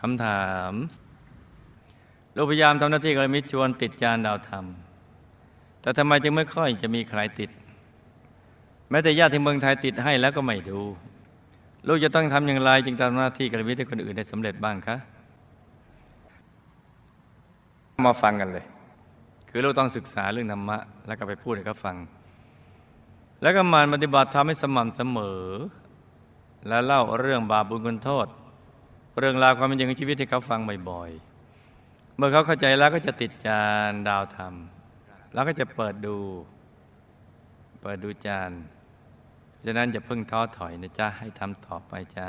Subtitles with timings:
[0.00, 0.72] คำถาม
[2.36, 4.64] ลูกพยายามทำหน้าที่กระมิตรชวนติดจานดาวธรรม
[5.80, 7.50] แต่ทำไมจึงไม่ค่อยจะมีใครติด
[8.90, 10.80] แม้แต่ญาติที่เมืองไทยติดให้แล้วก็ไม่ดู
[11.86, 14.96] ลูกจะต้องทำอย่างไรจึงทำหน้าที่กระมิตรให้คนอื่นได้สำเร็จบ้างคะ
[18.06, 18.64] มาฟังกันเลย
[19.50, 21.96] คือลูกต้องศึกษาเรื่องธรรมะ แล้วก็ไปพูดให้เขาฟัง
[23.42, 25.44] แล้วก็หมันปฏิบัติทำให้สม่ำเสมอ
[26.68, 28.26] และเล่าเรื่องบาปบุญคุณโทษ
[29.20, 30.60] เรื่องราวความเป็นจริงของชีวิตที่เขาฟัง
[30.90, 34.54] บ่อยๆ เมื่อเขาเข้าใจแล้วก็จะติดจานดาวธรรม
[35.34, 36.18] แล้วก็จะเปิดดู
[37.82, 38.50] เปิดดูจาน
[39.64, 42.28] ฉะนั้นจะพึ่งท้อถอยนะจ๊ะให้ทำต่อไปจ้า